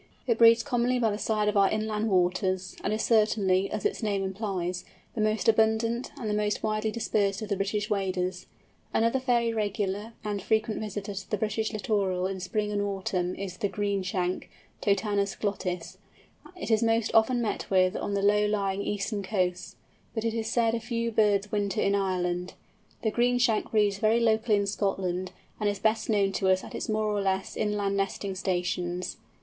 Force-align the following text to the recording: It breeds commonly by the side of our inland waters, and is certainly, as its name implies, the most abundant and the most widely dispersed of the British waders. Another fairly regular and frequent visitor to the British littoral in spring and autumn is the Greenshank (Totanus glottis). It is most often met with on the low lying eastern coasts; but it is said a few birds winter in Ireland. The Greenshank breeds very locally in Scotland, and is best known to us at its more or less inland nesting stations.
It 0.25 0.39
breeds 0.39 0.63
commonly 0.63 0.97
by 0.97 1.11
the 1.11 1.19
side 1.19 1.47
of 1.47 1.55
our 1.55 1.69
inland 1.69 2.09
waters, 2.09 2.75
and 2.83 2.91
is 2.91 3.03
certainly, 3.03 3.69
as 3.69 3.85
its 3.85 4.01
name 4.01 4.23
implies, 4.23 4.83
the 5.13 5.21
most 5.21 5.47
abundant 5.47 6.11
and 6.17 6.27
the 6.27 6.33
most 6.33 6.63
widely 6.63 6.89
dispersed 6.89 7.43
of 7.43 7.49
the 7.49 7.55
British 7.55 7.87
waders. 7.87 8.47
Another 8.95 9.19
fairly 9.19 9.53
regular 9.53 10.13
and 10.23 10.41
frequent 10.41 10.79
visitor 10.81 11.13
to 11.13 11.29
the 11.29 11.37
British 11.37 11.71
littoral 11.71 12.25
in 12.25 12.39
spring 12.39 12.71
and 12.71 12.81
autumn 12.81 13.35
is 13.35 13.57
the 13.57 13.69
Greenshank 13.69 14.49
(Totanus 14.81 15.35
glottis). 15.35 15.99
It 16.59 16.71
is 16.71 16.81
most 16.81 17.13
often 17.13 17.39
met 17.39 17.69
with 17.69 17.95
on 17.95 18.15
the 18.15 18.23
low 18.23 18.47
lying 18.47 18.81
eastern 18.81 19.21
coasts; 19.21 19.75
but 20.15 20.25
it 20.25 20.33
is 20.33 20.47
said 20.49 20.73
a 20.73 20.79
few 20.79 21.11
birds 21.11 21.51
winter 21.51 21.79
in 21.79 21.93
Ireland. 21.93 22.55
The 23.03 23.11
Greenshank 23.11 23.69
breeds 23.69 23.99
very 23.99 24.19
locally 24.19 24.57
in 24.57 24.65
Scotland, 24.65 25.31
and 25.59 25.69
is 25.69 25.77
best 25.77 26.09
known 26.09 26.31
to 26.31 26.49
us 26.49 26.63
at 26.63 26.73
its 26.73 26.89
more 26.89 27.05
or 27.13 27.21
less 27.21 27.55
inland 27.55 27.95
nesting 27.97 28.33
stations. 28.33 29.17